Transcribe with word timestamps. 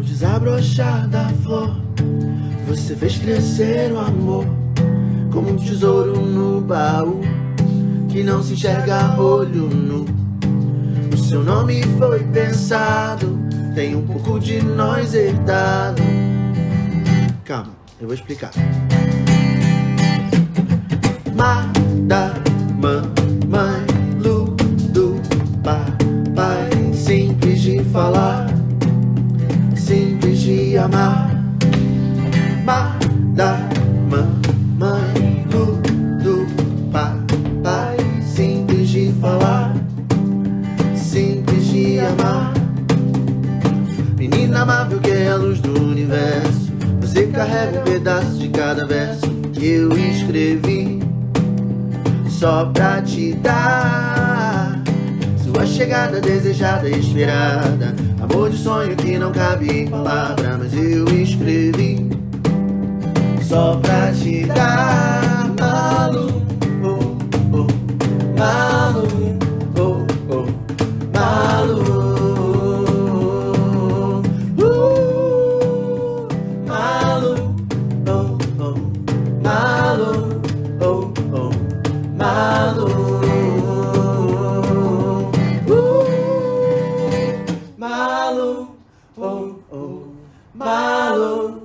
desabrochar 0.00 1.08
da 1.08 1.28
flor, 1.42 1.76
você 2.66 2.96
fez 2.96 3.18
crescer 3.18 3.92
o 3.92 3.98
amor 3.98 4.46
como 5.32 5.50
um 5.50 5.56
tesouro 5.56 6.20
no 6.20 6.60
baú 6.60 7.20
que 8.08 8.22
não 8.22 8.42
se 8.42 8.54
enxerga 8.54 9.20
olho 9.20 9.68
nu. 9.68 10.06
O 11.12 11.16
seu 11.18 11.42
nome 11.42 11.82
foi 11.98 12.24
pensado, 12.24 13.38
tem 13.74 13.94
um 13.94 14.06
pouco 14.06 14.40
de 14.40 14.62
nós 14.62 15.12
herdado. 15.12 16.02
Calma, 17.44 17.72
eu 18.00 18.06
vou 18.06 18.14
explicar. 18.14 18.52
Mada, 21.34 22.32
mamãe, 22.80 23.84
Lu, 24.24 24.56
do 24.94 25.20
papai, 25.62 26.70
simples 26.94 27.60
de 27.60 27.84
falar, 27.84 28.46
de 30.46 30.78
amar. 30.78 31.28
Mada, 32.64 33.58
mamãe, 34.08 35.44
Lu, 35.50 35.82
do 36.22 36.46
papai, 36.92 37.96
simples 38.22 38.88
de 38.90 39.12
falar, 39.20 39.74
simples 40.94 41.66
de 41.66 41.98
amar. 41.98 42.54
Menina 44.16 44.60
amável 44.62 45.00
que 45.00 45.10
é 45.10 45.30
a 45.30 45.34
luz 45.34 45.60
do 45.60 45.82
universo, 45.82 46.72
você 47.00 47.26
carrega 47.26 47.80
um 47.80 47.82
pedaço 47.82 48.38
de 48.38 48.48
cada 48.48 48.86
verso 48.86 49.28
que 49.52 49.66
eu 49.66 49.98
escrevi 49.98 51.00
só 52.28 52.66
pra 52.66 53.02
te 53.02 53.32
dar 53.32 54.15
chegada 55.86 56.20
desejada 56.20 56.88
esperada. 56.88 57.94
Amor 58.20 58.50
de 58.50 58.58
sonho 58.58 58.96
que 58.96 59.16
não 59.18 59.30
cabe 59.30 59.70
em 59.70 59.86
palavra, 59.86 60.58
mas 60.58 60.74
eu 60.74 61.04
escrevi 61.06 62.10
só 63.40 63.76
pra 63.76 64.10
te 64.12 64.46
dar. 64.46 65.48
Malu, 65.60 66.42
oh, 66.82 66.98
oh, 67.52 67.68
malu, 68.36 69.38
oh, 69.78 70.04
oh, 70.28 70.46
malu. 71.14 71.84
Uh, 74.58 76.26
malu, 76.66 77.54
oh, 78.08 78.36
oh, 78.60 78.74
Malu, 88.46 88.68
oh 89.18 89.58
oh, 89.72 89.72
Malu, 89.72 89.72
oh 89.72 89.74
oh, 89.74 90.14
Malu. 90.54 91.55